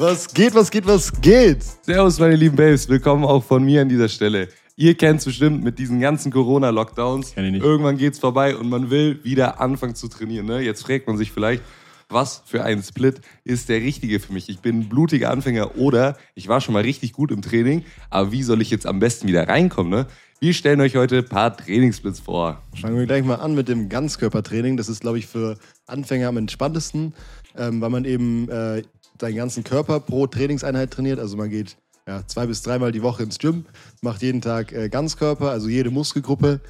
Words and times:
Was 0.00 0.32
geht, 0.32 0.54
was 0.54 0.70
geht, 0.70 0.86
was 0.86 1.10
geht? 1.20 1.60
Servus, 1.82 2.20
meine 2.20 2.36
lieben 2.36 2.54
Babes. 2.54 2.88
Willkommen 2.88 3.24
auch 3.24 3.42
von 3.42 3.64
mir 3.64 3.82
an 3.82 3.88
dieser 3.88 4.08
Stelle. 4.08 4.46
Ihr 4.76 4.94
kennt 4.94 5.18
es 5.18 5.24
bestimmt 5.24 5.64
mit 5.64 5.80
diesen 5.80 5.98
ganzen 5.98 6.30
Corona-Lockdowns. 6.30 7.34
Kenn 7.34 7.46
ich 7.46 7.50
nicht. 7.50 7.64
Irgendwann 7.64 7.96
geht's 7.96 8.20
vorbei 8.20 8.56
und 8.56 8.68
man 8.68 8.90
will 8.90 9.18
wieder 9.24 9.60
anfangen 9.60 9.96
zu 9.96 10.06
trainieren. 10.06 10.46
Ne? 10.46 10.60
Jetzt 10.60 10.84
fragt 10.84 11.08
man 11.08 11.16
sich 11.16 11.32
vielleicht, 11.32 11.64
was 12.08 12.44
für 12.46 12.62
ein 12.62 12.80
Split 12.80 13.22
ist 13.42 13.68
der 13.68 13.80
richtige 13.80 14.20
für 14.20 14.32
mich? 14.32 14.48
Ich 14.48 14.60
bin 14.60 14.78
ein 14.78 14.88
blutiger 14.88 15.32
Anfänger 15.32 15.76
oder 15.76 16.16
ich 16.36 16.46
war 16.46 16.60
schon 16.60 16.74
mal 16.74 16.84
richtig 16.84 17.12
gut 17.12 17.32
im 17.32 17.42
Training, 17.42 17.84
aber 18.08 18.30
wie 18.30 18.44
soll 18.44 18.62
ich 18.62 18.70
jetzt 18.70 18.86
am 18.86 19.00
besten 19.00 19.26
wieder 19.26 19.48
reinkommen? 19.48 19.90
Ne? 19.90 20.06
Wir 20.38 20.54
stellen 20.54 20.80
euch 20.80 20.94
heute 20.94 21.18
ein 21.18 21.28
paar 21.28 21.56
Trainingssplits 21.56 22.20
vor. 22.20 22.62
Fangen 22.80 22.96
wir 22.96 23.06
gleich 23.06 23.24
mal 23.24 23.40
an 23.40 23.56
mit 23.56 23.68
dem 23.68 23.88
Ganzkörpertraining. 23.88 24.76
Das 24.76 24.88
ist, 24.88 25.00
glaube 25.00 25.18
ich, 25.18 25.26
für 25.26 25.58
Anfänger 25.88 26.28
am 26.28 26.36
entspanntesten, 26.36 27.14
ähm, 27.56 27.80
weil 27.80 27.90
man 27.90 28.04
eben 28.04 28.48
äh, 28.48 28.84
seinen 29.20 29.36
ganzen 29.36 29.64
Körper 29.64 30.00
pro 30.00 30.26
Trainingseinheit 30.26 30.90
trainiert. 30.90 31.18
Also 31.18 31.36
man 31.36 31.50
geht 31.50 31.76
ja, 32.06 32.26
zwei 32.26 32.46
bis 32.46 32.62
dreimal 32.62 32.90
die 32.90 33.02
Woche 33.02 33.22
ins 33.22 33.38
Gym, 33.38 33.66
macht 34.00 34.22
jeden 34.22 34.40
Tag 34.40 34.72
äh, 34.72 34.88
Ganzkörper, 34.88 35.50
also 35.50 35.68
jede 35.68 35.90
Muskelgruppe 35.90 36.60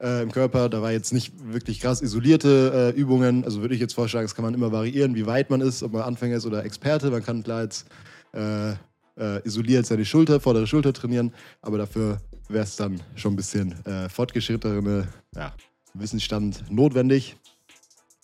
äh, 0.00 0.22
im 0.22 0.32
Körper. 0.32 0.68
Da 0.68 0.80
war 0.80 0.90
jetzt 0.90 1.12
nicht 1.12 1.34
wirklich 1.52 1.80
krass 1.80 2.00
isolierte 2.00 2.92
äh, 2.94 2.98
Übungen. 2.98 3.44
Also 3.44 3.60
würde 3.60 3.74
ich 3.74 3.80
jetzt 3.80 3.94
vorschlagen, 3.94 4.24
das 4.24 4.34
kann 4.34 4.44
man 4.44 4.54
immer 4.54 4.72
variieren, 4.72 5.14
wie 5.14 5.26
weit 5.26 5.50
man 5.50 5.60
ist, 5.60 5.82
ob 5.82 5.92
man 5.92 6.02
Anfänger 6.02 6.36
ist 6.36 6.46
oder 6.46 6.64
Experte. 6.64 7.10
Man 7.10 7.22
kann 7.22 7.42
klar 7.42 7.62
jetzt 7.62 7.86
äh, 8.32 8.70
äh, 9.18 9.44
isoliert 9.44 9.86
seine 9.86 10.04
Schulter, 10.04 10.40
vordere 10.40 10.66
Schulter 10.66 10.92
trainieren, 10.92 11.32
aber 11.60 11.78
dafür 11.78 12.18
wäre 12.48 12.64
es 12.64 12.76
dann 12.76 13.00
schon 13.16 13.34
ein 13.34 13.36
bisschen 13.36 13.84
äh, 13.84 14.08
fortgeschrittenere 14.08 15.08
ja, 15.34 15.52
Wissensstand 15.94 16.70
notwendig. 16.70 17.36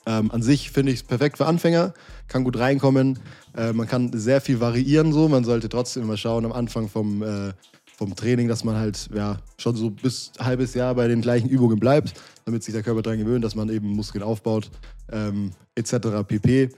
Ähm, 0.07 0.31
an 0.31 0.43
sich 0.43 0.71
finde 0.71 0.93
ich 0.93 1.01
es 1.01 1.03
perfekt 1.05 1.37
für 1.37 1.47
Anfänger, 1.47 1.95
kann 2.29 2.45
gut 2.45 2.59
reinkommen. 2.59 3.19
Äh, 3.57 3.73
man 3.73 3.87
kann 3.87 4.11
sehr 4.13 4.41
viel 4.41 4.61
variieren 4.61 5.13
so. 5.13 5.29
Man 5.29 5.45
sollte 5.45 5.69
trotzdem 5.69 6.03
immer 6.03 6.17
schauen 6.17 6.45
am 6.45 6.53
Anfang 6.53 6.89
vom, 6.89 7.23
äh, 7.23 7.53
vom 7.97 8.17
Training, 8.17 8.49
dass 8.49 8.65
man 8.65 8.77
halt 8.77 9.09
ja, 9.15 9.39
schon 9.59 9.77
so 9.77 9.91
bis 9.91 10.33
ein 10.39 10.47
halbes 10.47 10.75
Jahr 10.75 10.95
bei 10.95 11.07
den 11.07 11.21
gleichen 11.21 11.49
Übungen 11.49 11.79
bleibt, 11.79 12.15
damit 12.45 12.65
sich 12.65 12.75
der 12.75 12.83
Körper 12.83 13.03
daran 13.03 13.21
gewöhnt, 13.21 13.45
dass 13.45 13.55
man 13.55 13.69
eben 13.69 13.89
Muskeln 13.89 14.25
aufbaut, 14.25 14.71
ähm, 15.11 15.53
etc. 15.77 15.95
pp. 16.27 16.71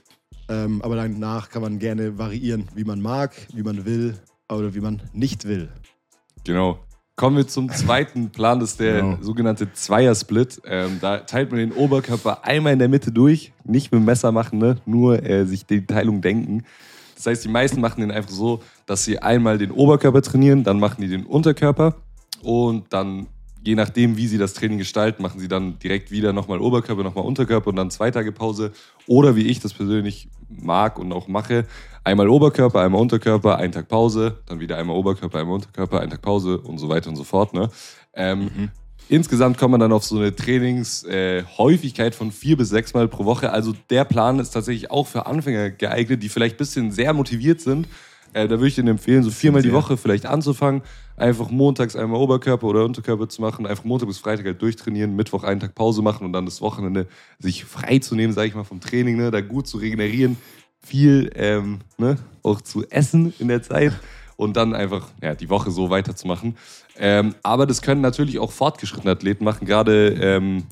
Ähm, 0.47 0.81
aber 0.83 0.95
danach 0.95 1.49
kann 1.49 1.63
man 1.63 1.79
gerne 1.79 2.17
variieren, 2.17 2.67
wie 2.75 2.83
man 2.83 3.01
mag, 3.01 3.35
wie 3.53 3.63
man 3.63 3.85
will 3.85 4.13
oder 4.49 4.75
wie 4.75 4.81
man 4.81 5.01
nicht 5.13 5.45
will. 5.45 5.69
Genau. 6.43 6.84
Kommen 7.15 7.37
wir 7.37 7.47
zum 7.47 7.69
zweiten 7.69 8.29
Plan, 8.31 8.59
das 8.59 8.71
ist 8.71 8.79
der 8.81 9.01
Genau. 9.01 9.17
sogenannte 9.21 9.71
Zweiersplit. 9.71 10.61
Ähm, 10.65 10.97
da 10.99 11.19
teilt 11.19 11.49
man 11.49 11.59
den 11.59 11.71
Oberkörper 11.71 12.43
einmal 12.43 12.73
in 12.73 12.79
der 12.79 12.89
Mitte 12.89 13.09
durch, 13.09 13.53
nicht 13.63 13.89
mit 13.93 14.01
dem 14.01 14.05
Messer 14.05 14.33
machen, 14.33 14.59
ne? 14.59 14.75
nur 14.85 15.23
äh, 15.23 15.45
sich 15.45 15.65
die 15.65 15.85
Teilung 15.85 16.19
denken. 16.21 16.65
Das 17.15 17.25
heißt, 17.27 17.45
die 17.45 17.49
meisten 17.49 17.79
machen 17.79 18.01
den 18.01 18.11
einfach 18.11 18.31
so, 18.31 18.61
dass 18.85 19.05
sie 19.05 19.17
einmal 19.19 19.57
den 19.57 19.71
Oberkörper 19.71 20.21
trainieren, 20.21 20.65
dann 20.65 20.77
machen 20.77 21.01
die 21.01 21.07
den 21.07 21.25
Unterkörper 21.25 21.95
und 22.43 22.91
dann, 22.91 23.27
je 23.65 23.75
nachdem, 23.75 24.15
wie 24.15 24.27
sie 24.27 24.37
das 24.37 24.53
Training 24.53 24.77
gestalten, 24.77 25.23
machen 25.23 25.39
sie 25.39 25.47
dann 25.47 25.79
direkt 25.79 26.11
wieder 26.11 26.33
nochmal 26.33 26.59
Oberkörper, 26.59 27.03
nochmal 27.03 27.25
Unterkörper 27.25 27.69
und 27.69 27.75
dann 27.75 27.89
zwei 27.89 28.11
Tage 28.11 28.31
Pause. 28.31 28.71
Oder 29.07 29.35
wie 29.35 29.47
ich 29.47 29.59
das 29.59 29.73
persönlich 29.73 30.29
mag 30.49 30.99
und 30.99 31.11
auch 31.11 31.27
mache, 31.27 31.65
einmal 32.03 32.29
Oberkörper, 32.29 32.81
einmal 32.81 33.01
Unterkörper, 33.01 33.57
einen 33.57 33.73
Tag 33.73 33.87
Pause, 33.87 34.37
dann 34.45 34.59
wieder 34.59 34.77
einmal 34.77 34.95
Oberkörper, 34.95 35.39
einmal 35.39 35.55
Unterkörper, 35.55 35.99
einen 35.99 36.11
Tag 36.11 36.21
Pause 36.21 36.59
und 36.59 36.77
so 36.77 36.89
weiter 36.89 37.09
und 37.09 37.15
so 37.15 37.23
fort. 37.23 37.53
Ne? 37.53 37.69
Ähm, 38.13 38.69
Insgesamt 39.07 39.59
kommt 39.59 39.71
man 39.71 39.79
dann 39.79 39.91
auf 39.91 40.03
so 40.03 40.17
eine 40.17 40.35
Trainingshäufigkeit 40.35 42.13
äh, 42.13 42.17
von 42.17 42.31
vier 42.31 42.57
bis 42.57 42.69
sechs 42.69 42.95
Mal 42.95 43.07
pro 43.07 43.25
Woche. 43.25 43.51
Also 43.51 43.73
der 43.91 44.03
Plan 44.03 44.39
ist 44.39 44.49
tatsächlich 44.49 44.89
auch 44.89 45.05
für 45.05 45.27
Anfänger 45.27 45.69
geeignet, 45.69 46.23
die 46.23 46.29
vielleicht 46.29 46.55
ein 46.55 46.57
bisschen 46.57 46.91
sehr 46.91 47.13
motiviert 47.13 47.61
sind. 47.61 47.87
Äh, 48.35 48.49
da 48.49 48.57
würde 48.57 48.67
ich 48.67 48.77
Ihnen 48.77 48.89
empfehlen, 48.89 49.23
so 49.23 49.31
viermal 49.31 49.61
die. 49.61 49.71
Woche 49.71 49.95
vielleicht 49.95 50.25
anzufangen. 50.25 50.81
Einfach 51.15 51.49
montags 51.49 51.95
einmal 51.95 52.19
Oberkörper 52.19 52.67
oder 52.67 52.83
Unterkörper 52.83 53.29
zu 53.29 53.41
machen. 53.41 53.65
Einfach 53.65 53.85
Montag 53.85 54.09
bis 54.09 54.17
Freitag 54.17 54.45
halt 54.45 54.61
durchtrainieren, 54.61 55.15
Mittwoch 55.15 55.45
einen 55.45 55.61
Tag 55.61 55.73
Pause 55.73 56.01
machen 56.01 56.25
und 56.25 56.33
dann 56.33 56.43
das 56.43 56.59
Wochenende 56.59 57.07
sich 57.39 57.63
frei 57.63 57.99
zu 57.99 58.13
nehmen, 58.13 58.33
sage 58.33 58.49
ich 58.49 58.55
mal, 58.55 58.65
vom 58.65 58.81
Training, 58.81 59.15
ne? 59.15 59.31
da 59.31 59.39
gut 59.39 59.67
zu 59.67 59.77
regenerieren, 59.77 60.35
viel 60.81 61.31
ähm, 61.35 61.79
ne? 61.97 62.17
auch 62.43 62.59
zu 62.59 62.85
essen 62.89 63.33
in 63.39 63.47
der 63.47 63.63
Zeit 63.63 63.93
und 64.35 64.55
dann 64.57 64.73
einfach 64.73 65.07
ja, 65.21 65.35
die 65.35 65.49
Woche 65.49 65.71
so 65.71 65.89
weiterzumachen. 65.89 66.57
Ähm, 66.97 67.35
aber 67.43 67.65
das 67.65 67.81
können 67.81 68.01
natürlich 68.01 68.39
auch 68.39 68.51
fortgeschrittene 68.51 69.11
Athleten 69.11 69.43
machen, 69.43 69.65
gerade 69.65 70.09
ähm, 70.09 70.63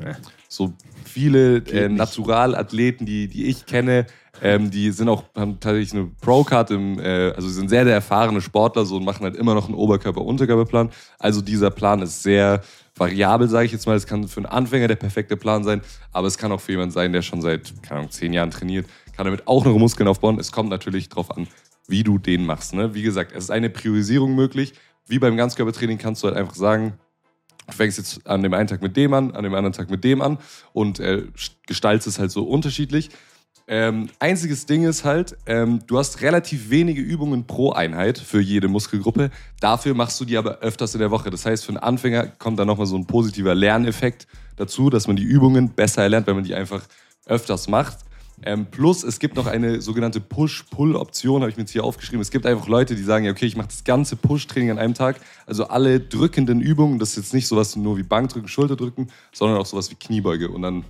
so 0.47 0.73
viele 1.05 1.57
äh. 1.57 1.89
Naturalathleten, 1.89 3.05
die, 3.05 3.27
die 3.27 3.45
ich 3.45 3.65
kenne, 3.65 4.05
ähm, 4.41 4.71
die 4.71 4.91
sind 4.91 5.09
auch, 5.09 5.23
haben 5.35 5.59
tatsächlich 5.59 5.93
eine 5.93 6.11
Pro-Card 6.21 6.71
im, 6.71 6.99
äh, 6.99 7.31
also 7.31 7.47
sind 7.49 7.69
sehr, 7.69 7.85
sehr 7.85 7.93
erfahrene 7.93 8.41
Sportler 8.41 8.85
so 8.85 8.97
und 8.97 9.05
machen 9.05 9.23
halt 9.23 9.35
immer 9.35 9.53
noch 9.53 9.67
einen 9.67 9.75
Oberkörper-Unterkörperplan. 9.75 10.89
Also 11.19 11.41
dieser 11.41 11.69
Plan 11.69 12.01
ist 12.01 12.23
sehr 12.23 12.61
variabel, 12.95 13.47
sage 13.47 13.65
ich 13.65 13.71
jetzt 13.71 13.85
mal. 13.85 13.95
Es 13.95 14.07
kann 14.07 14.27
für 14.27 14.37
einen 14.37 14.47
Anfänger 14.47 14.87
der 14.87 14.95
perfekte 14.95 15.37
Plan 15.37 15.63
sein, 15.63 15.81
aber 16.11 16.27
es 16.27 16.37
kann 16.37 16.51
auch 16.51 16.61
für 16.61 16.71
jemanden 16.71 16.93
sein, 16.93 17.13
der 17.13 17.21
schon 17.21 17.41
seit, 17.41 17.73
keine 17.83 17.99
Ahnung, 18.01 18.11
zehn 18.11 18.33
Jahren 18.33 18.51
trainiert, 18.51 18.87
kann 19.15 19.25
damit 19.25 19.47
auch 19.47 19.65
noch 19.65 19.77
Muskeln 19.77 20.07
aufbauen. 20.07 20.39
Es 20.39 20.51
kommt 20.51 20.69
natürlich 20.69 21.09
drauf 21.09 21.35
an, 21.35 21.47
wie 21.87 22.03
du 22.03 22.17
den 22.17 22.45
machst. 22.45 22.73
Ne? 22.73 22.93
Wie 22.93 23.01
gesagt, 23.01 23.31
es 23.31 23.45
ist 23.45 23.51
eine 23.51 23.69
Priorisierung 23.69 24.35
möglich. 24.35 24.73
Wie 25.07 25.19
beim 25.19 25.37
Ganzkörpertraining 25.37 25.97
kannst 25.97 26.23
du 26.23 26.27
halt 26.27 26.37
einfach 26.37 26.55
sagen, 26.55 26.93
du 27.67 27.73
fängst 27.73 27.97
jetzt 27.97 28.25
an 28.25 28.41
dem 28.41 28.53
einen 28.53 28.67
Tag 28.67 28.81
mit 28.81 28.95
dem 28.95 29.13
an, 29.13 29.31
an 29.31 29.43
dem 29.43 29.53
anderen 29.53 29.73
Tag 29.73 29.89
mit 29.89 30.03
dem 30.03 30.21
an 30.21 30.37
und 30.71 30.99
äh, 30.99 31.23
gestaltest 31.67 32.07
es 32.07 32.19
halt 32.19 32.31
so 32.31 32.43
unterschiedlich. 32.43 33.09
Ähm, 33.65 34.09
einziges 34.19 34.65
Ding 34.65 34.83
ist 34.83 35.05
halt, 35.05 35.37
ähm, 35.45 35.81
du 35.87 35.97
hast 35.97 36.21
relativ 36.21 36.69
wenige 36.69 37.01
Übungen 37.01 37.47
pro 37.47 37.71
Einheit 37.71 38.17
für 38.17 38.41
jede 38.41 38.67
Muskelgruppe. 38.67 39.31
Dafür 39.61 39.93
machst 39.93 40.19
du 40.19 40.25
die 40.25 40.37
aber 40.37 40.59
öfters 40.59 40.93
in 40.95 40.99
der 40.99 41.11
Woche. 41.11 41.29
Das 41.29 41.45
heißt, 41.45 41.63
für 41.63 41.69
einen 41.69 41.77
Anfänger 41.77 42.27
kommt 42.27 42.59
dann 42.59 42.67
nochmal 42.67 42.87
so 42.87 42.97
ein 42.97 43.07
positiver 43.07 43.55
Lerneffekt 43.55 44.27
dazu, 44.57 44.89
dass 44.89 45.07
man 45.07 45.15
die 45.15 45.23
Übungen 45.23 45.69
besser 45.69 46.03
erlernt, 46.03 46.27
wenn 46.27 46.35
man 46.35 46.43
die 46.43 46.55
einfach 46.55 46.83
öfters 47.25 47.69
macht. 47.69 47.99
Ähm, 48.41 48.65
plus, 48.65 49.03
es 49.03 49.19
gibt 49.19 49.35
noch 49.35 49.45
eine 49.45 49.81
sogenannte 49.81 50.19
Push-Pull-Option, 50.19 51.41
habe 51.41 51.51
ich 51.51 51.55
mir 51.55 51.63
jetzt 51.63 51.71
hier 51.71 51.83
aufgeschrieben. 51.83 52.21
Es 52.21 52.31
gibt 52.31 52.45
einfach 52.45 52.67
Leute, 52.67 52.95
die 52.95 53.03
sagen, 53.03 53.25
ja, 53.25 53.31
okay, 53.31 53.45
ich 53.45 53.55
mache 53.55 53.67
das 53.67 53.83
ganze 53.83 54.15
Push-Training 54.15 54.71
an 54.71 54.79
einem 54.79 54.93
Tag. 54.93 55.17
Also 55.45 55.67
alle 55.67 55.99
drückenden 55.99 56.59
Übungen, 56.59 56.99
das 56.99 57.11
ist 57.11 57.17
jetzt 57.17 57.33
nicht 57.33 57.47
sowas 57.47 57.75
nur 57.75 57.97
wie 57.97 58.03
Bankdrücken, 58.03 58.49
Schulterdrücken, 58.49 59.09
sondern 59.31 59.59
auch 59.59 59.65
sowas 59.65 59.91
wie 59.91 59.95
Kniebeuge. 59.95 60.49
Und 60.49 60.63
dann 60.63 60.83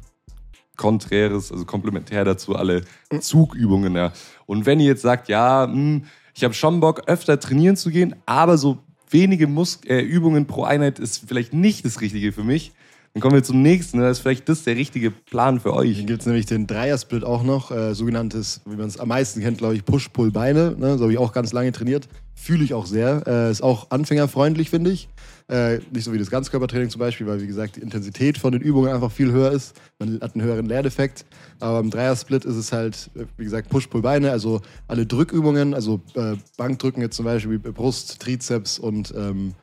konträres, 0.78 1.52
also 1.52 1.66
komplementär 1.66 2.26
dazu 2.26 2.56
alle 2.56 2.84
Zugübungen. 3.20 3.96
Ja. 3.96 4.14
Und 4.46 4.66
wenn 4.66 4.80
ihr 4.80 4.88
jetzt 4.88 5.02
sagt, 5.02 5.30
ja, 5.30 5.66
hm, 5.66 6.06
ich 6.34 6.44
habe 6.44 6.54
schon 6.54 6.80
Bock, 6.80 7.04
öfter 7.08 7.40
trainieren 7.40 7.76
zu 7.76 7.92
gehen, 7.92 8.16
aber 8.26 8.58
so 8.58 8.80
wenige 9.10 9.48
Mus 9.48 9.80
äh, 9.86 10.00
Übungen 10.00 10.48
pro 10.48 10.64
Einheit 10.64 10.98
ist 10.98 11.24
vielleicht 11.28 11.54
nicht 11.54 11.86
das 11.86 12.02
Richtige 12.02 12.32
für 12.32 12.44
mich, 12.44 12.72
dann 13.14 13.22
kommen 13.22 13.36
wir 13.36 13.44
zum 13.44 13.62
nächsten. 13.62 14.00
Da 14.00 14.10
ist 14.10 14.20
vielleicht 14.20 14.50
das 14.50 14.64
der 14.64 14.76
richtige 14.76 15.12
Plan 15.12 15.60
für 15.60 15.74
euch. 15.74 16.04
gibt 16.08 16.22
es 16.22 16.26
nämlich 16.26 16.48
den 16.48 16.66
Dreiersplit 16.66 17.24
auch 17.24 17.44
noch, 17.44 17.70
äh, 17.70 17.94
sogenanntes, 17.94 18.62
wie 18.66 18.76
man 18.76 18.88
es 18.88 19.00
am 19.00 19.10
meisten 19.10 19.40
kennt, 19.40 19.60
glaube 19.60 19.76
ich, 19.76 19.86
Push-Pull-Beine. 19.86 20.76
Ne? 20.80 20.98
So 20.98 21.04
habe 21.04 21.14
ich 21.14 21.20
auch 21.20 21.32
ganz 21.32 21.54
lange 21.54 21.72
trainiert. 21.72 22.08
Fühle 22.34 22.64
ich 22.64 22.74
auch 22.74 22.88
sehr. 22.88 23.22
Äh, 23.28 23.52
ist 23.52 23.62
auch 23.62 23.92
anfängerfreundlich, 23.92 24.72
finde 24.72 24.90
ich. 24.90 25.10
Äh, 25.48 25.78
nicht 25.92 26.06
so 26.06 26.14
wie 26.14 26.18
das 26.18 26.32
Ganzkörpertraining 26.32 26.90
zum 26.90 27.00
Beispiel, 27.00 27.28
weil, 27.28 27.40
wie 27.40 27.46
gesagt, 27.46 27.76
die 27.76 27.82
Intensität 27.82 28.40
von 28.40 28.52
den 28.52 28.62
Übungen 28.62 28.92
einfach 28.92 29.12
viel 29.12 29.32
höher 29.32 29.52
ist. 29.52 29.80
Man 30.00 30.20
hat 30.20 30.34
einen 30.34 30.44
höheren 30.44 30.66
Lerneffekt. 30.66 31.24
Aber 31.60 31.82
im 31.82 31.92
Dreiersplit 31.92 32.46
ist 32.46 32.56
es 32.56 32.72
halt, 32.72 33.12
wie 33.38 33.44
gesagt, 33.44 33.70
Push-Pull-Beine, 33.70 34.32
also 34.32 34.62
alle 34.88 35.06
Drückübungen, 35.06 35.76
also 35.76 36.02
äh, 36.16 36.36
Bankdrücken 36.58 37.04
jetzt 37.04 37.16
zum 37.16 37.26
Beispiel, 37.26 37.60
Brust, 37.60 38.20
Trizeps 38.20 38.80
und 38.80 39.14
ähm, 39.16 39.54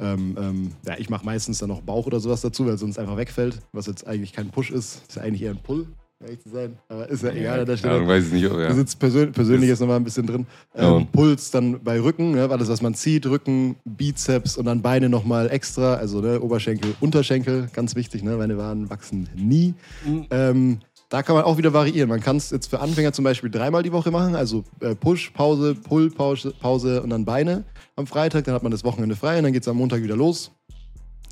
ähm, 0.00 0.36
ähm, 0.40 0.72
ja, 0.86 0.94
ich 0.98 1.10
mache 1.10 1.24
meistens 1.24 1.58
dann 1.58 1.68
noch 1.68 1.80
Bauch 1.82 2.06
oder 2.06 2.20
sowas 2.20 2.40
dazu, 2.40 2.66
weil 2.66 2.74
es 2.74 2.80
sonst 2.80 2.98
einfach 2.98 3.16
wegfällt, 3.16 3.58
was 3.72 3.86
jetzt 3.86 4.06
eigentlich 4.06 4.32
kein 4.32 4.48
Push 4.50 4.70
ist. 4.70 5.02
Ist 5.08 5.16
ja 5.16 5.22
eigentlich 5.22 5.42
eher 5.42 5.50
ein 5.50 5.58
Pull, 5.62 5.86
ehrlich 6.22 6.40
zu 6.40 6.50
sein. 6.50 6.78
Aber 6.88 7.08
ist 7.08 7.22
ja 7.22 7.30
egal 7.30 7.60
an 7.60 7.66
der 7.66 7.76
Stelle. 7.76 8.00
Ja, 8.00 8.06
weiß 8.06 8.26
ich 8.26 8.32
nicht. 8.32 8.50
Da 8.50 8.60
Ja. 8.60 8.74
sitzt 8.74 8.98
persön 8.98 9.32
persönlich 9.32 9.68
jetzt 9.68 9.80
nochmal 9.80 9.96
ein 9.96 10.04
bisschen 10.04 10.26
drin. 10.26 10.46
Ja, 10.76 10.88
Ähm, 10.88 10.92
und- 10.94 11.12
Puls 11.12 11.50
dann 11.50 11.80
bei 11.82 12.00
Rücken, 12.00 12.32
ne, 12.32 12.48
alles 12.48 12.68
was 12.68 12.80
man 12.82 12.94
zieht, 12.94 13.26
Rücken, 13.26 13.76
Bizeps 13.84 14.56
und 14.56 14.64
dann 14.66 14.82
Beine 14.82 15.08
nochmal 15.08 15.50
extra, 15.50 15.94
also 15.94 16.20
ne, 16.20 16.40
Oberschenkel, 16.40 16.94
Unterschenkel, 17.00 17.68
ganz 17.72 17.94
wichtig, 17.96 18.22
ne, 18.22 18.36
meine 18.36 18.56
Waden 18.58 18.88
wachsen 18.90 19.28
nie. 19.34 19.74
Mhm. 20.06 20.26
Ähm, 20.30 20.78
da 21.12 21.22
kann 21.22 21.36
man 21.36 21.44
auch 21.44 21.58
wieder 21.58 21.74
variieren. 21.74 22.08
Man 22.08 22.20
kann 22.20 22.38
es 22.38 22.50
jetzt 22.50 22.68
für 22.68 22.80
Anfänger 22.80 23.12
zum 23.12 23.24
Beispiel 23.24 23.50
dreimal 23.50 23.82
die 23.82 23.92
Woche 23.92 24.10
machen, 24.10 24.34
also 24.34 24.64
äh, 24.80 24.94
Push, 24.94 25.30
Pause, 25.34 25.74
Pull, 25.74 26.10
Pause, 26.10 26.54
Pause 26.58 27.02
und 27.02 27.10
dann 27.10 27.26
Beine 27.26 27.64
am 27.96 28.06
Freitag, 28.06 28.44
dann 28.44 28.54
hat 28.54 28.62
man 28.62 28.72
das 28.72 28.82
Wochenende 28.82 29.14
frei 29.14 29.36
und 29.36 29.44
dann 29.44 29.52
geht 29.52 29.60
es 29.60 29.68
am 29.68 29.76
Montag 29.76 30.02
wieder 30.02 30.16
los. 30.16 30.52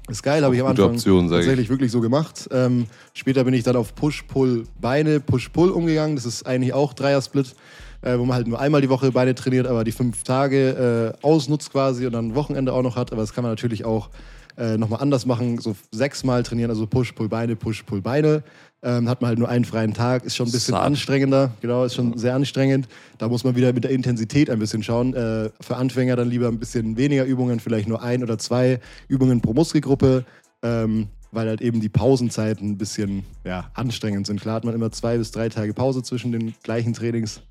Ist 0.07 0.23
geil, 0.23 0.45
habe 0.45 0.55
ich 0.55 0.61
am 0.61 0.67
Anfang 0.67 0.91
Option, 0.91 1.31
sag 1.31 1.39
ich. 1.39 1.47
tatsächlich 1.47 1.71
wirklich 1.71 1.91
so 1.91 2.03
gemacht. 2.03 2.47
Ähm, 2.53 2.87
später 3.15 3.43
bin 3.45 3.55
ich 3.55 3.63
dann 3.63 3.77
auf 3.77 3.95
Push, 3.95 4.25
Pull, 4.25 4.65
Beine, 4.79 5.19
Push, 5.19 5.49
Pull 5.49 5.71
umgegangen. 5.71 6.15
Das 6.15 6.27
ist 6.27 6.45
eigentlich 6.47 6.75
auch 6.75 6.93
Dreier-Split, 6.93 7.55
äh, 8.03 8.19
wo 8.19 8.27
man 8.27 8.37
halt 8.37 8.49
nur 8.49 8.61
einmal 8.61 8.83
die 8.83 8.91
Woche 8.91 9.13
Beine 9.13 9.35
trainiert, 9.35 9.67
aber 9.67 9.85
die 9.85 9.93
fünf 9.93 10.25
Tage 10.25 11.17
äh, 11.23 11.27
ausnutzt 11.27 11.73
quasi 11.73 12.05
und 12.05 12.13
dann 12.13 12.35
Wochenende 12.35 12.75
auch 12.75 12.83
noch 12.83 12.97
hat. 12.97 13.13
Aber 13.13 13.23
das 13.23 13.33
kann 13.33 13.45
man 13.45 13.53
natürlich 13.53 13.87
auch 13.87 14.11
äh, 14.61 14.77
nochmal 14.77 15.01
anders 15.01 15.25
machen, 15.25 15.59
so 15.59 15.75
sechsmal 15.91 16.43
trainieren, 16.43 16.71
also 16.71 16.87
Push, 16.87 17.13
Pull, 17.13 17.29
Beine, 17.29 17.57
Push, 17.57 17.83
Pull, 17.85 18.03
Beine. 18.03 18.43
Ähm, 18.83 19.09
hat 19.09 19.21
man 19.21 19.29
halt 19.29 19.39
nur 19.39 19.49
einen 19.49 19.65
freien 19.65 19.93
Tag, 19.93 20.25
ist 20.25 20.37
schon 20.37 20.49
ein 20.49 20.53
bisschen 20.53 20.73
Satt. 20.73 20.83
anstrengender, 20.85 21.53
genau, 21.61 21.85
ist 21.85 21.95
schon 21.95 22.17
sehr 22.17 22.35
anstrengend. 22.35 22.89
Da 23.19 23.29
muss 23.29 23.45
man 23.45 23.55
wieder 23.57 23.73
mit 23.73 23.85
der 23.85 23.91
Intensität 23.91 24.49
ein 24.49 24.59
bisschen 24.59 24.83
schauen. 24.83 25.13
Äh, 25.15 25.51
für 25.61 25.77
Anfänger 25.77 26.17
dann 26.17 26.29
lieber 26.29 26.49
ein 26.49 26.59
bisschen 26.59 26.97
weniger 26.97 27.25
Übungen, 27.25 27.61
vielleicht 27.61 27.89
nur 27.89 28.03
ein 28.03 28.23
oder 28.23 28.39
zwei 28.39 28.81
Übungen 29.09 29.43
pro 29.43 29.53
Muskelgruppe, 29.53 30.25
ähm, 30.63 31.09
weil 31.33 31.49
halt 31.49 31.61
eben 31.61 31.81
die 31.81 31.91
Pausenzeiten 31.91 32.71
ein 32.71 32.79
bisschen 32.79 33.25
ja, 33.45 33.71
anstrengend 33.75 34.27
sind. 34.27 34.41
Klar 34.41 34.57
hat 34.57 34.65
man 34.65 34.75
immer 34.75 34.91
zwei 34.91 35.19
bis 35.19 35.31
drei 35.31 35.49
Tage 35.51 35.75
Pause 35.75 36.03
zwischen 36.03 36.33
den 36.33 36.55
gleichen 36.63 36.95
Trainings, 36.95 37.43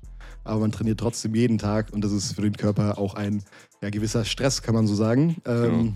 aber 0.42 0.60
man 0.60 0.72
trainiert 0.72 0.98
trotzdem 0.98 1.34
jeden 1.34 1.58
Tag 1.58 1.92
und 1.92 2.02
das 2.02 2.10
ist 2.10 2.34
für 2.34 2.42
den 2.42 2.56
Körper 2.56 2.98
auch 2.98 3.14
ein 3.14 3.42
ja, 3.82 3.90
gewisser 3.90 4.24
Stress, 4.24 4.62
kann 4.62 4.74
man 4.74 4.88
so 4.88 4.96
sagen. 4.96 5.36
Ähm, 5.46 5.94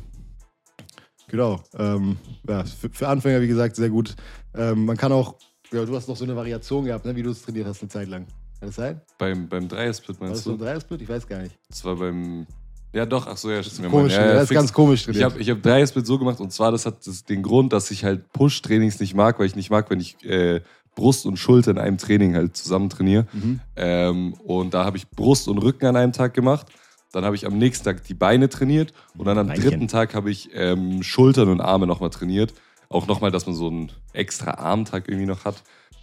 Genau. 1.29 1.61
Ähm, 1.79 2.17
ja, 2.49 2.65
für, 2.65 2.91
für 2.91 3.09
Anfänger, 3.09 3.41
wie 3.41 3.47
gesagt, 3.49 3.77
sehr 3.77 3.91
gut. 3.91 4.15
Ähm, 4.55 4.85
man 4.87 4.97
kann 4.97 5.13
auch, 5.13 5.37
ja, 5.73 5.85
du 5.85 5.97
hast 5.97 6.09
noch 6.09 6.17
so 6.17 6.25
eine 6.25 6.37
Variation 6.37 6.85
gehabt, 6.85 7.05
ne, 7.05 7.17
wie 7.17 7.23
du 7.23 7.31
es 7.31 7.43
trainiert 7.43 7.67
hast 7.67 7.81
eine 7.83 7.89
Zeit 7.89 8.09
lang. 8.09 8.27
Kann 8.61 8.69
das 8.69 8.77
sein? 8.77 9.01
Beim, 9.19 9.49
beim 9.49 9.69
Dreiersplit 9.69 10.21
War 10.21 10.29
das 10.29 10.37
meinst 10.37 10.45
so 10.45 10.51
ein 10.53 10.59
du? 10.59 10.65
Dreiersplit? 10.65 11.03
Ich 11.03 11.09
weiß 11.09 11.27
gar 11.27 11.43
nicht. 11.43 11.57
Das 11.69 11.85
war 11.85 11.97
beim. 11.97 12.47
Ja, 12.93 13.05
doch, 13.07 13.27
ach 13.27 13.37
so, 13.37 13.51
ja, 13.51 13.61
stimmt. 13.63 13.91
Komisch, 13.91 14.13
ja, 14.13 14.25
ja, 14.25 14.33
das 14.35 14.43
ist 14.45 14.49
fix. 14.51 14.61
ganz 14.61 14.73
komisch 14.73 15.01
Ich 15.01 15.07
trainiert. 15.07 15.33
habe 15.33 15.41
ich 15.41 15.51
hab 15.51 15.61
Dreiersplit 15.63 16.07
so 16.07 16.17
gemacht 16.19 16.39
und 16.39 16.53
zwar, 16.53 16.71
das 16.71 16.87
hat 16.87 17.05
das, 17.07 17.25
den 17.25 17.43
Grund, 17.43 17.73
dass 17.73 17.91
ich 17.91 18.05
halt 18.05 18.33
Push-Trainings 18.33 19.01
nicht 19.01 19.15
mag, 19.15 19.41
weil 19.41 19.47
ich 19.47 19.57
nicht 19.57 19.71
mag, 19.71 19.91
wenn 19.91 19.99
ich 19.99 20.23
äh, 20.25 20.61
Brust 20.95 21.27
und 21.27 21.37
Schulter 21.37 21.73
in 21.73 21.79
einem 21.79 21.99
Training 21.99 22.37
halt 22.37 22.57
zusammen 22.57 22.89
trainiere. 22.89 23.27
Mhm. 23.33 23.61
Ähm, 23.75 24.35
und 24.35 24.75
da 24.75 24.85
habe 24.85 24.97
ich 24.97 25.09
Brust 25.11 25.49
und 25.49 25.59
Rücken 25.59 25.87
an 25.87 25.97
einem 25.97 26.13
Tag 26.13 26.35
gemacht. 26.35 26.69
Dann 27.15 27.25
habe 27.25 27.37
ich 27.37 27.47
am 27.47 27.59
nächsten 27.59 27.85
Tag 27.85 28.05
die 28.05 28.15
Beine 28.15 28.49
trainiert 28.49 28.93
und 29.17 29.27
dann 29.27 29.39
am 29.39 29.47
Beinchen. 29.47 29.71
dritten 29.71 29.89
Tag 29.89 30.15
habe 30.15 30.31
ich 30.31 30.51
ähm, 30.55 31.03
Schultern 31.03 31.49
und 31.49 31.61
Arme 31.61 31.87
nochmal 31.87 32.11
trainiert. 32.11 32.55
Auch 32.89 33.07
nochmal, 33.07 33.31
dass 33.31 33.47
man 33.47 33.55
so 33.55 33.69
einen 33.69 33.93
extra 34.13 34.53
Armtag 34.53 35.09
irgendwie 35.09 35.27
noch 35.27 35.45
hat. 35.45 35.63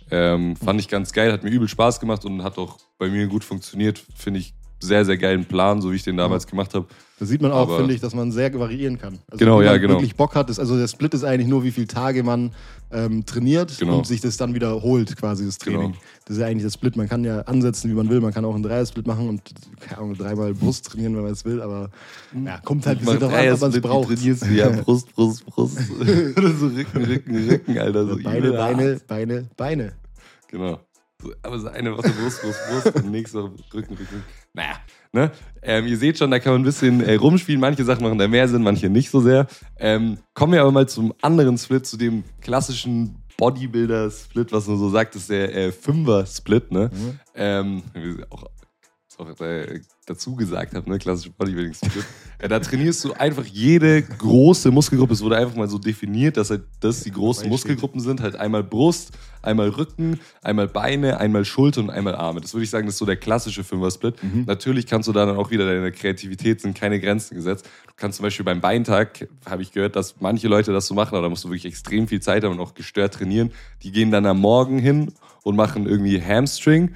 Ähm, 0.10 0.56
fand 0.56 0.80
ich 0.80 0.88
ganz 0.88 1.14
geil, 1.14 1.32
hat 1.32 1.44
mir 1.44 1.50
übel 1.50 1.68
Spaß 1.68 2.00
gemacht 2.00 2.26
und 2.26 2.44
hat 2.44 2.58
auch 2.58 2.80
bei 2.98 3.10
mir 3.10 3.28
gut 3.28 3.44
funktioniert. 3.44 4.04
Finde 4.16 4.40
ich 4.40 4.54
sehr, 4.82 5.06
sehr 5.06 5.18
geilen 5.18 5.46
Plan, 5.46 5.82
so 5.82 5.92
wie 5.92 5.96
ich 5.96 6.04
den 6.04 6.18
damals 6.18 6.46
gemacht 6.48 6.74
habe. 6.74 6.88
Da 7.20 7.26
sieht 7.28 7.42
man 7.42 7.52
auch, 7.52 7.78
finde 7.78 7.94
ich, 7.94 8.02
dass 8.02 8.16
man 8.16 8.32
sehr 8.32 8.52
variieren 8.60 8.98
kann. 8.98 9.20
Also 9.30 9.38
Genau, 9.38 9.60
wenn 9.60 9.66
ja, 9.66 9.72
man 9.74 9.82
genau. 9.82 9.94
wirklich 9.94 10.16
Bock 10.16 10.34
hat, 10.34 10.50
ist, 10.50 10.58
also 10.60 10.76
der 10.76 10.88
Split 10.88 11.14
ist 11.14 11.24
eigentlich 11.24 11.48
nur, 11.48 11.64
wie 11.64 11.70
viele 11.70 11.86
Tage 11.86 12.24
man 12.24 12.52
ähm, 12.92 13.26
trainiert 13.28 13.78
Genau. 13.78 14.00
und 14.00 14.08
sich 14.08 14.22
das 14.22 14.38
dann 14.38 14.56
wiederholt, 14.56 15.16
quasi 15.16 15.46
das 15.46 15.60
Training. 15.60 15.92
Genau. 15.92 16.02
Das 16.26 16.38
ist 16.38 16.42
ja 16.42 16.48
eigentlich 16.48 16.64
das 16.64 16.74
Split. 16.74 16.96
Man 16.96 17.08
kann 17.08 17.24
ja 17.24 17.42
ansetzen, 17.42 17.92
wie 17.92 17.94
man 17.94 18.10
will. 18.10 18.22
Man 18.22 18.34
kann 18.34 18.44
auch 18.44 18.56
einen 18.56 18.64
Dreier-Split 18.64 19.06
machen 19.06 19.30
und 19.30 19.42
keine 19.80 20.00
Ahnung, 20.02 20.18
dreimal 20.18 20.54
Brust 20.56 20.88
trainieren, 20.88 21.16
wenn 21.16 21.24
man 21.24 21.32
es 21.32 21.46
will. 21.46 21.62
Aber 21.62 21.90
ja, 22.44 22.58
kommt 22.66 22.88
halt 22.88 22.98
ein 23.00 23.06
bisschen 23.06 23.20
darauf 23.20 23.36
an, 23.38 23.50
ob 23.54 23.62
man 23.62 23.82
braucht. 23.82 24.08
trainierst 24.08 24.42
du? 24.44 24.48
Ja, 24.48 24.70
Brust, 24.84 25.14
Brust, 25.14 25.46
Brust. 25.46 25.78
Oder 26.00 26.54
so 26.60 26.68
Rücken, 26.68 27.04
Rücken, 27.06 27.50
Rücken, 27.50 27.78
Alter. 27.78 28.08
So 28.08 28.18
Beine, 28.24 28.52
Beine. 28.52 29.02
Beine, 29.08 29.48
Beine. 29.56 29.94
Genau. 30.50 30.80
Aber 31.44 31.60
so 31.60 31.68
eine 31.68 31.98
Woche 31.98 32.10
Brust, 32.10 32.42
Brust, 32.42 32.60
Brust 32.70 32.96
und 32.96 33.12
nächste 33.12 33.44
Woche 33.44 33.54
Rücken, 33.74 33.96
Rücken. 33.96 34.24
Naja, 34.54 34.76
ne? 35.12 35.32
Ähm, 35.62 35.88
ihr 35.88 35.98
seht 35.98 36.18
schon, 36.18 36.32
da 36.32 36.40
kann 36.40 36.54
man 36.54 36.62
ein 36.62 36.66
bisschen 36.66 37.02
äh, 37.02 37.16
rumspielen. 37.16 37.62
Manche 37.62 37.84
Sachen 37.84 38.04
machen 38.04 38.18
da 38.18 38.28
mehr 38.28 38.48
Sinn, 38.48 38.64
manche 38.64 38.90
nicht 38.90 39.10
so 39.10 39.22
sehr. 39.22 39.48
Ähm, 39.78 40.18
kommen 40.34 40.54
wir 40.54 40.62
aber 40.62 40.72
mal 40.72 40.88
zum 40.88 41.14
anderen 41.22 41.58
Split, 41.58 41.86
zu 41.86 41.98
dem 41.98 42.24
klassischen 42.42 43.16
Bodybuilder-Split, 43.38 44.52
was 44.52 44.68
man 44.68 44.78
so 44.78 44.90
sagt, 44.90 45.16
ist 45.16 45.30
der 45.30 45.56
äh, 45.56 45.72
Fünfer-Split, 45.72 46.72
ne? 46.72 46.92
Mhm. 46.94 47.20
Ähm, 47.34 47.84
auch, 48.30 48.46
auch 49.20 49.40
äh, 49.42 49.82
dazu 50.06 50.36
gesagt 50.36 50.74
habe, 50.74 50.90
ne? 50.90 50.98
Klassische 50.98 51.32
Bodybuilding-Split. 51.32 52.06
äh, 52.40 52.48
da 52.48 52.60
trainierst 52.60 53.04
du 53.04 53.14
einfach 53.14 53.46
jede 53.46 54.02
große 54.02 54.72
Muskelgruppe. 54.72 55.14
Es 55.14 55.22
wurde 55.22 55.38
einfach 55.38 55.56
mal 55.56 55.68
so 55.68 55.78
definiert, 55.78 56.38
dass 56.38 56.50
halt 56.50 56.64
das 56.80 57.02
die 57.02 57.12
großen 57.12 57.50
Muskelgruppen 57.50 58.00
sind. 58.00 58.22
Halt 58.22 58.36
einmal 58.36 58.64
Brust, 58.64 59.12
einmal 59.42 59.70
Rücken, 59.70 60.20
einmal 60.42 60.68
Beine, 60.68 61.20
einmal 61.20 61.46
Schulter 61.46 61.82
und 61.82 61.90
einmal 61.90 62.16
Arme. 62.16 62.42
Das 62.42 62.54
würde 62.54 62.64
ich 62.64 62.70
sagen, 62.70 62.86
das 62.86 62.96
ist 62.96 63.00
so 63.00 63.06
der 63.06 63.18
klassische 63.18 63.64
Fünfer-Split. 63.64 64.24
Mhm. 64.24 64.46
Natürlich 64.46 64.88
kannst 64.88 65.08
du 65.08 65.14
da 65.14 65.26
dann 65.26 65.38
auch 65.38 65.52
wieder 65.52 65.66
deine 65.66 65.92
Kreativität, 65.92 66.62
sind 66.62 66.78
keine 66.78 67.00
Grenzen 67.00 67.36
gesetzt. 67.36 67.66
Du 67.88 67.94
kannst 67.96 68.18
zum 68.18 68.24
Beispiel 68.24 68.46
beim 68.46 68.62
Beintag, 68.62 69.28
habe 69.46 69.62
ich 69.62 69.72
gehört, 69.72 69.96
dass 69.96 70.20
manche 70.20 70.48
Leute 70.48 70.72
das 70.72 70.88
so 70.88 70.94
machen, 70.94 71.16
aber 71.16 71.24
da 71.24 71.30
musst 71.30 71.44
du 71.44 71.50
wirklich 71.50 71.66
extrem 71.66 72.08
viel 72.08 72.22
Zeit 72.22 72.44
haben 72.44 72.54
und 72.54 72.60
auch 72.60 72.74
gestört 72.74 73.14
trainieren. 73.14 73.52
Die 73.84 73.92
gehen 73.92 74.12
dann 74.12 74.26
am 74.26 74.40
Morgen 74.40 74.80
hin 74.80 75.12
und 75.44 75.56
machen 75.56 75.88
irgendwie 75.88 76.22
Hamstring 76.22 76.96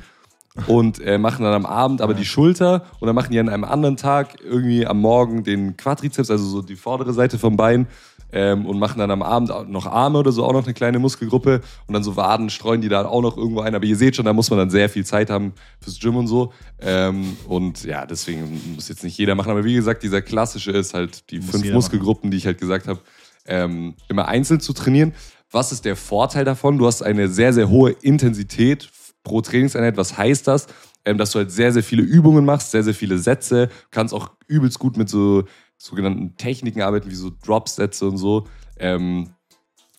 und 0.68 1.00
äh, 1.02 1.18
machen 1.18 1.44
dann 1.44 1.54
am 1.54 1.66
Abend 1.66 2.02
aber 2.02 2.14
die 2.14 2.26
Schulter 2.26 2.86
und 3.00 3.08
dann 3.08 3.16
machen 3.16 3.32
die 3.32 3.40
an 3.40 3.50
einem 3.50 3.66
anderen 3.66 3.98
Tag 3.98 4.42
irgendwie 4.42 4.88
am 4.88 5.02
Morgen 5.02 5.44
den 5.44 5.76
Quadrizeps, 5.76 6.32
also 6.32 6.46
so 6.46 6.62
die 6.62 6.76
vordere 6.76 7.14
Seite 7.14 7.38
vom 7.38 7.58
Bein 7.58 7.88
ähm, 8.32 8.66
und 8.66 8.80
machen 8.80 9.00
dann 9.00 9.12
am 9.12 9.22
Abend 9.22 9.50
noch 9.70 9.86
Arme 9.86 10.20
oder 10.20 10.32
so, 10.32 10.44
auch 10.46 10.54
noch 10.54 10.66
eine 10.66 10.74
kleine 10.74 11.00
Muskelgruppe 11.00 11.62
und 11.88 11.94
dann 11.94 12.04
so 12.04 12.16
Waden 12.16 12.50
streuen 12.50 12.82
die 12.82 12.90
da 12.90 13.06
auch 13.06 13.22
noch 13.22 13.38
irgendwo 13.38 13.62
ein. 13.62 13.76
Aber 13.76 13.86
ihr 13.86 13.96
seht 13.96 14.16
schon, 14.16 14.26
da 14.26 14.34
muss 14.34 14.50
man 14.50 14.60
dann 14.60 14.70
sehr 14.70 14.90
viel 14.90 15.06
Zeit 15.06 15.30
haben 15.30 15.54
fürs 15.80 16.00
Gym 16.00 16.16
und 16.18 16.28
so. 16.28 16.52
Ähm, 16.82 17.38
und 17.48 17.84
ja, 17.84 18.06
deswegen 18.06 18.76
muss 18.76 18.90
jetzt 18.90 19.04
nicht 19.04 19.18
jeder 19.18 19.36
machen. 19.36 19.52
Aber 19.52 19.64
wie 19.64 19.74
gesagt, 19.74 20.04
dieser 20.04 20.22
klassische 20.22 20.72
ist 20.72 20.94
halt 20.94 21.30
die 21.32 21.40
Muss 21.40 21.52
fünf 21.52 21.72
Muskelgruppen, 21.72 22.32
die 22.32 22.38
ich 22.38 22.46
halt 22.46 22.60
gesagt 22.60 22.88
habe, 22.88 23.00
ähm, 23.46 23.96
immer 24.10 24.28
einzeln 24.28 24.60
zu 24.60 24.74
trainieren. 24.74 25.14
Was 25.52 25.72
ist 25.72 25.86
der 25.86 25.96
Vorteil 25.96 26.44
davon? 26.44 26.78
Du 26.78 26.88
hast 26.88 27.04
eine 27.04 27.30
sehr, 27.30 27.54
sehr 27.54 27.70
hohe 27.70 27.92
Intensität 27.92 28.90
pro 29.26 29.42
Trainingseinheit. 29.42 29.98
Was 29.98 30.18
heißt 30.18 30.48
das? 30.48 30.68
Ähm, 31.04 31.18
dass 31.18 31.32
du 31.32 31.40
halt 31.40 31.52
sehr, 31.52 31.74
sehr 31.74 31.84
viele 31.84 32.02
Übungen 32.02 32.46
machst, 32.46 32.72
sehr, 32.72 32.84
sehr 32.84 32.94
viele 32.94 33.20
Sätze. 33.20 33.68
Du 33.68 33.74
kannst 33.92 34.14
auch 34.14 34.32
übelst 34.48 34.80
gut 34.80 34.96
mit 34.98 35.10
so 35.10 35.44
sogenannten 35.78 36.38
Techniken 36.38 36.82
arbeiten, 36.82 37.12
wie 37.12 37.16
so 37.16 37.32
Drop-Sätze 37.46 38.08
und 38.08 38.18
so. 38.18 38.48
Ähm, 38.80 39.32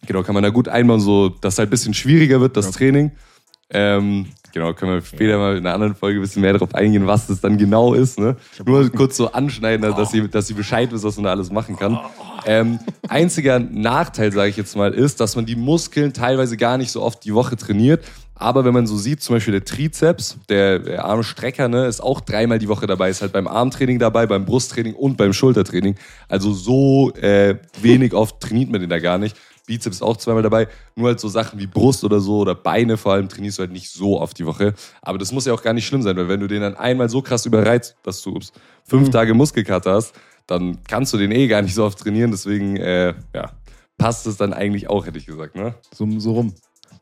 genau, 0.06 0.22
kann 0.22 0.34
man 0.34 0.42
da 0.42 0.48
gut 0.48 0.68
einbauen, 0.68 1.00
so 1.00 1.28
dass 1.28 1.54
es 1.54 1.58
halt 1.58 1.68
ein 1.68 1.70
bisschen 1.70 1.94
schwieriger 1.94 2.40
wird, 2.40 2.56
das 2.56 2.66
Ja. 2.66 2.72
Training. 2.72 3.12
Ähm, 3.70 4.26
genau, 4.52 4.72
können 4.74 4.92
wir 4.92 5.02
später 5.02 5.38
mal 5.38 5.56
in 5.56 5.66
einer 5.66 5.74
anderen 5.74 5.94
Folge 5.94 6.20
ein 6.20 6.22
bisschen 6.22 6.42
mehr 6.42 6.52
darauf 6.52 6.74
eingehen, 6.74 7.06
was 7.06 7.26
das 7.26 7.40
dann 7.40 7.58
genau 7.58 7.94
ist. 7.94 8.18
Ne? 8.18 8.36
Nur 8.64 8.88
kurz 8.90 9.16
so 9.16 9.32
anschneiden, 9.32 9.82
dass, 9.94 10.12
sie, 10.12 10.28
dass 10.28 10.46
sie 10.46 10.54
Bescheid 10.54 10.90
wissen, 10.92 11.04
was 11.04 11.16
man 11.16 11.24
da 11.24 11.30
alles 11.30 11.50
machen 11.50 11.76
kann. 11.76 11.98
Ähm, 12.46 12.78
einziger 13.08 13.58
Nachteil, 13.58 14.32
sage 14.32 14.50
ich 14.50 14.56
jetzt 14.56 14.76
mal, 14.76 14.94
ist, 14.94 15.20
dass 15.20 15.34
man 15.34 15.46
die 15.46 15.56
Muskeln 15.56 16.12
teilweise 16.12 16.56
gar 16.56 16.78
nicht 16.78 16.92
so 16.92 17.02
oft 17.02 17.24
die 17.24 17.34
Woche 17.34 17.56
trainiert. 17.56 18.04
Aber 18.38 18.66
wenn 18.66 18.74
man 18.74 18.86
so 18.86 18.96
sieht, 18.98 19.22
zum 19.22 19.36
Beispiel 19.36 19.52
der 19.52 19.64
Trizeps, 19.64 20.38
der, 20.50 20.78
der 20.78 21.04
Armstrecker, 21.06 21.68
ne, 21.68 21.86
ist 21.86 22.02
auch 22.02 22.20
dreimal 22.20 22.58
die 22.58 22.68
Woche 22.68 22.86
dabei. 22.86 23.08
Ist 23.08 23.22
halt 23.22 23.32
beim 23.32 23.48
Armtraining 23.48 23.98
dabei, 23.98 24.26
beim 24.26 24.44
Brusttraining 24.44 24.94
und 24.94 25.16
beim 25.16 25.32
Schultertraining. 25.32 25.96
Also 26.28 26.52
so 26.52 27.12
äh, 27.14 27.56
wenig 27.80 28.12
oft 28.12 28.38
trainiert 28.40 28.70
man 28.70 28.80
den 28.80 28.90
da 28.90 28.98
gar 28.98 29.16
nicht. 29.16 29.36
Bizeps 29.66 30.02
auch 30.02 30.18
zweimal 30.18 30.42
dabei. 30.42 30.68
Nur 30.94 31.08
halt 31.08 31.18
so 31.18 31.28
Sachen 31.28 31.58
wie 31.58 31.66
Brust 31.66 32.04
oder 32.04 32.20
so 32.20 32.38
oder 32.38 32.54
Beine 32.54 32.98
vor 32.98 33.14
allem 33.14 33.28
trainierst 33.28 33.58
du 33.58 33.62
halt 33.62 33.72
nicht 33.72 33.90
so 33.90 34.20
oft 34.20 34.38
die 34.38 34.46
Woche. 34.46 34.74
Aber 35.00 35.16
das 35.16 35.32
muss 35.32 35.46
ja 35.46 35.54
auch 35.54 35.62
gar 35.62 35.72
nicht 35.72 35.86
schlimm 35.86 36.02
sein, 36.02 36.16
weil 36.16 36.28
wenn 36.28 36.40
du 36.40 36.46
den 36.46 36.60
dann 36.60 36.76
einmal 36.76 37.08
so 37.08 37.22
krass 37.22 37.46
überreizt, 37.46 37.96
dass 38.02 38.20
du 38.22 38.34
ups, 38.34 38.52
fünf 38.84 39.08
Tage 39.10 39.32
Muskelkater 39.32 39.94
hast, 39.94 40.14
dann 40.46 40.78
kannst 40.86 41.12
du 41.12 41.16
den 41.16 41.32
eh 41.32 41.48
gar 41.48 41.62
nicht 41.62 41.74
so 41.74 41.84
oft 41.84 41.98
trainieren. 41.98 42.30
Deswegen, 42.30 42.76
äh, 42.76 43.14
ja, 43.34 43.52
passt 43.98 44.26
es 44.26 44.36
dann 44.36 44.52
eigentlich 44.52 44.88
auch, 44.88 45.06
hätte 45.06 45.18
ich 45.18 45.26
gesagt, 45.26 45.56
ne? 45.56 45.74
So, 45.92 46.06
so 46.20 46.32
rum. 46.32 46.54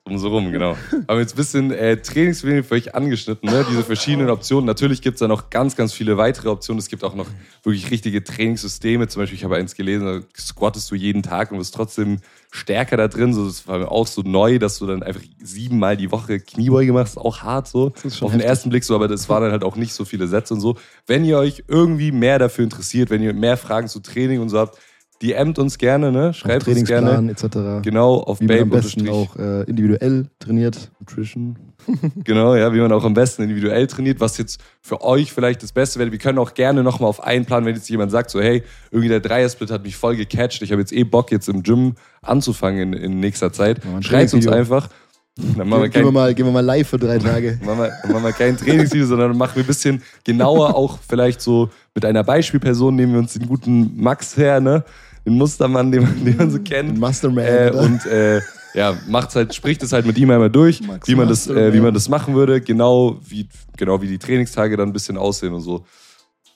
Um 0.07 0.19
so 0.19 0.29
rum, 0.29 0.53
genau. 0.53 0.77
Aber 1.07 1.21
jetzt 1.21 1.33
ein 1.33 1.37
bisschen 1.39 1.71
äh, 1.71 1.97
Trainingspläne 1.97 2.63
für 2.63 2.75
euch 2.75 2.95
angeschnitten, 2.95 3.49
ne? 3.49 3.65
diese 3.71 3.83
verschiedenen 3.83 4.29
Optionen. 4.29 4.67
Natürlich 4.67 5.01
gibt 5.01 5.15
es 5.15 5.21
da 5.21 5.29
noch 5.29 5.49
ganz, 5.49 5.77
ganz 5.77 5.95
viele 5.95 6.19
weitere 6.19 6.51
Optionen. 6.51 6.79
Es 6.79 6.89
gibt 6.89 7.05
auch 7.05 7.15
noch 7.15 7.27
wirklich 7.63 7.91
richtige 7.91 8.23
Trainingssysteme. 8.23 9.09
Zum 9.09 9.23
Beispiel, 9.23 9.39
ich 9.39 9.45
habe 9.45 9.57
eins 9.57 9.75
gelesen, 9.75 10.05
da 10.05 10.21
squattest 10.39 10.91
du 10.91 10.95
jeden 10.95 11.23
Tag 11.23 11.53
und 11.53 11.59
wirst 11.59 11.75
trotzdem 11.75 12.19
stärker 12.51 12.99
da 12.99 13.09
drin. 13.09 13.33
So, 13.33 13.47
das 13.47 13.67
war 13.67 13.79
mir 13.79 13.91
auch 13.91 14.07
so 14.07 14.21
neu, 14.21 14.59
dass 14.59 14.79
du 14.79 14.87
dann 14.87 15.03
einfach 15.03 15.23
siebenmal 15.43 15.97
die 15.97 16.13
Woche 16.13 16.39
Kniebeuge 16.39 16.93
machst. 16.93 17.17
Auch 17.17 17.39
hart 17.39 17.67
so. 17.67 17.95
Auf 18.21 18.33
den 18.33 18.41
ersten 18.41 18.69
Blick 18.69 18.85
so, 18.85 18.95
aber 18.95 19.09
das 19.09 19.31
waren 19.31 19.45
dann 19.45 19.53
halt 19.53 19.65
auch 19.65 19.77
nicht 19.77 19.95
so 19.95 20.05
viele 20.05 20.29
Sätze 20.29 20.53
und 20.53 20.61
so. 20.61 20.77
Wenn 21.07 21.25
ihr 21.25 21.39
euch 21.39 21.65
irgendwie 21.67 22.13
mehr 22.13 22.39
dafür 22.39 22.65
interessiert, 22.65 23.09
wenn 23.09 23.23
ihr 23.23 23.33
mehr 23.33 23.57
Fragen 23.57 23.89
zu 23.89 24.01
Training 24.01 24.43
und 24.43 24.51
so 24.51 24.59
habt, 24.59 24.79
DMt 25.23 25.59
uns 25.59 25.79
gerne, 25.79 26.13
ne? 26.13 26.35
Schreibt 26.35 26.67
uns 26.69 26.85
gerne. 26.85 27.31
etc. 27.31 27.83
Genau, 27.83 28.17
auf 28.17 28.41
Wie 28.41 28.47
man 28.47 28.59
am 28.59 28.69
Babe 28.71 28.83
besten 28.83 29.09
auch 29.09 29.37
äh, 29.37 29.63
individuell 29.63 30.27
trainiert. 30.39 30.91
Nutrition. 30.99 31.57
genau, 32.25 32.55
ja, 32.55 32.73
wie 32.73 32.81
man 32.81 32.93
auch 32.93 33.05
am 33.05 33.15
besten 33.15 33.43
individuell 33.43 33.87
trainiert, 33.87 34.21
was 34.21 34.39
jetzt 34.39 34.61
für 34.81 35.03
euch 35.03 35.33
vielleicht 35.33 35.63
das 35.63 35.73
Beste 35.73 35.99
wäre. 35.99 36.11
Wir 36.11 36.19
können 36.19 36.39
auch 36.39 36.55
gerne 36.55 36.83
nochmal 36.83 37.09
auf 37.09 37.23
einen 37.23 37.45
Plan, 37.45 37.65
wenn 37.65 37.75
jetzt 37.75 37.89
jemand 37.89 38.11
sagt, 38.11 38.31
so, 38.31 38.41
hey, 38.41 38.63
irgendwie 38.91 39.09
der 39.09 39.21
Dreiersplit 39.21 39.71
hat 39.71 39.83
mich 39.83 39.97
voll 39.97 40.17
gecatcht, 40.17 40.63
ich 40.63 40.73
habe 40.73 40.81
jetzt 40.81 40.93
eh 40.93 41.05
Bock, 41.05 41.31
jetzt 41.31 41.49
im 41.49 41.63
Gym 41.63 41.95
anzufangen 42.23 42.93
in, 42.93 43.01
in 43.01 43.21
nächster 43.21 43.53
Zeit. 43.53 43.81
Ein 43.85 44.03
Schreibt 44.03 44.35
uns 44.35 44.49
einfach. 44.49 44.89
Dann 45.37 45.69
machen 45.69 45.83
wir 45.83 45.89
Gehen, 45.89 46.05
wir 46.05 46.13
mal, 46.13 46.33
gehen 46.35 46.47
wir 46.47 46.53
mal 46.53 46.61
live 46.61 46.89
für 46.89 46.99
drei 46.99 47.19
Tage. 47.19 47.59
machen 47.65 47.79
wir, 47.81 48.13
machen 48.13 48.23
wir 48.23 48.33
kein 48.33 48.57
Trainingsvideo, 48.57 49.07
sondern 49.07 49.37
machen 49.37 49.57
wir 49.57 49.65
ein 49.65 49.67
bisschen 49.67 50.03
genauer 50.23 50.77
auch 50.77 50.99
vielleicht 51.09 51.41
so 51.41 51.71
mit 51.95 52.05
einer 52.05 52.23
Beispielperson, 52.23 52.95
nehmen 52.95 53.13
wir 53.15 53.19
uns 53.19 53.33
den 53.33 53.47
guten 53.47 54.01
Max 54.01 54.37
her, 54.37 54.61
ne? 54.61 54.85
Den 55.27 55.35
Mustermann, 55.37 55.91
den 55.91 56.03
man, 56.03 56.25
den 56.25 56.37
man 56.37 56.51
so 56.51 56.61
kennt. 56.61 56.91
Ein 56.91 57.01
Masterman. 57.01 57.45
Äh, 57.45 57.73
und 57.75 58.07
äh, 58.07 58.41
ja, 58.75 58.95
macht's 59.09 59.35
halt, 59.35 59.55
spricht 59.55 59.83
es 59.83 59.93
halt 59.93 60.07
mit 60.07 60.19
ihm 60.19 60.31
einmal 60.31 60.51
durch, 60.51 60.81
Max 60.83 61.09
wie 61.09 61.15
man, 61.15 61.29
das, 61.29 61.49
äh, 61.49 61.73
wie 61.73 61.81
man 61.81 61.95
das 61.95 62.09
machen 62.09 62.35
würde, 62.35 62.61
genau 62.61 63.19
wie, 63.27 63.49
genau 63.77 64.01
wie 64.03 64.09
die 64.09 64.19
Trainingstage 64.19 64.77
dann 64.77 64.91
ein 64.91 64.93
bisschen 64.93 65.17
aussehen 65.17 65.53
und 65.53 65.63
so. 65.63 65.85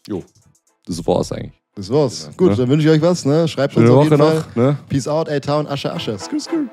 Jo, 0.06 0.22
das 0.86 1.04
war's 1.06 1.32
eigentlich. 1.32 1.52
Das 1.74 1.90
war's. 1.90 2.26
Ja, 2.26 2.32
Gut, 2.36 2.50
ne? 2.50 2.56
dann 2.56 2.68
wünsche 2.68 2.86
ich 2.88 2.92
euch 2.92 3.02
was. 3.02 3.24
Ne? 3.24 3.46
Schreibt 3.48 3.74
Schöne 3.74 3.86
uns 3.86 3.90
auf 3.90 3.96
Woche 4.06 4.16
jeden 4.16 4.18
Fall. 4.18 4.44
noch. 4.54 4.56
Ne? 4.56 4.78
Peace 4.88 5.06
out, 5.06 5.28
A-Town, 5.28 5.66
Asche, 5.66 5.92
Asche. 5.92 6.18
Skrr, 6.18 6.40
skrr. 6.40 6.64